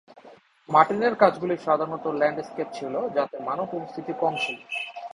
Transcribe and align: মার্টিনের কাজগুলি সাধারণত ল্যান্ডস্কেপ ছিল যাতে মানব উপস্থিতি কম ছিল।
মার্টিনের 0.69 1.13
কাজগুলি 1.15 1.55
সাধারণত 1.57 2.05
ল্যান্ডস্কেপ 2.19 2.67
ছিল 2.73 2.93
যাতে 3.15 3.35
মানব 3.47 3.67
উপস্থিতি 3.73 4.13
কম 4.21 4.33
ছিল। 4.35 4.57